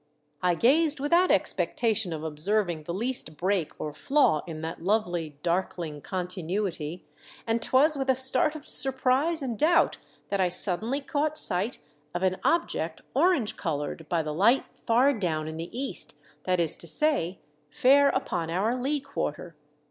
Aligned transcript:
I 0.41 0.55
gazed 0.55 0.99
without 0.99 1.29
expectation 1.29 2.11
of 2.11 2.23
observing 2.23 2.85
the 2.85 2.91
least 2.95 3.37
break 3.37 3.79
or 3.79 3.93
flaw 3.93 4.41
in 4.47 4.61
that 4.61 4.81
lovely, 4.81 5.37
darkling 5.43 6.01
con 6.01 6.25
tinuity, 6.25 7.03
and 7.45 7.61
'twas 7.61 7.99
with 7.99 8.09
a 8.09 8.15
start 8.15 8.55
of 8.55 8.67
surprise 8.67 9.43
and 9.43 9.59
doubt 9.59 9.99
that 10.29 10.41
I 10.41 10.49
suddenly 10.49 11.01
caught 11.01 11.37
sight 11.37 11.77
of 12.15 12.23
an 12.23 12.37
object 12.43 13.01
orange 13.13 13.57
coloured 13.57 14.09
by 14.09 14.23
the 14.23 14.33
light 14.33 14.65
far 14.87 15.13
down 15.13 15.47
in 15.47 15.57
the 15.57 15.69
east, 15.71 16.15
that 16.45 16.59
is 16.59 16.75
to 16.77 16.87
say, 16.87 17.37
fair 17.69 18.09
upon 18.09 18.49
our 18.49 18.75
lee 18.75 19.01
quarter. 19.01 19.55